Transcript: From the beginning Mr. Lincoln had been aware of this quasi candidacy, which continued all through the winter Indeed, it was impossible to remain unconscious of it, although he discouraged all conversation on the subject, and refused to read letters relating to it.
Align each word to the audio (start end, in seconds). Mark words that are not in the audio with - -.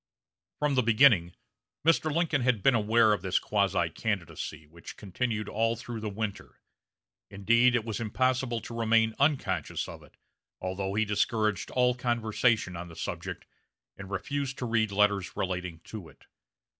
From 0.57 0.73
the 0.73 0.81
beginning 0.81 1.35
Mr. 1.85 2.11
Lincoln 2.11 2.41
had 2.41 2.63
been 2.63 2.73
aware 2.73 3.13
of 3.13 3.21
this 3.21 3.37
quasi 3.37 3.87
candidacy, 3.91 4.65
which 4.65 4.97
continued 4.97 5.47
all 5.47 5.75
through 5.75 5.99
the 5.99 6.09
winter 6.09 6.59
Indeed, 7.29 7.75
it 7.75 7.85
was 7.85 7.99
impossible 7.99 8.61
to 8.61 8.75
remain 8.79 9.13
unconscious 9.19 9.87
of 9.87 10.01
it, 10.01 10.17
although 10.59 10.95
he 10.95 11.05
discouraged 11.05 11.69
all 11.69 11.93
conversation 11.93 12.75
on 12.75 12.87
the 12.87 12.95
subject, 12.95 13.45
and 13.95 14.09
refused 14.09 14.57
to 14.57 14.65
read 14.65 14.91
letters 14.91 15.37
relating 15.37 15.81
to 15.81 16.09
it. 16.09 16.25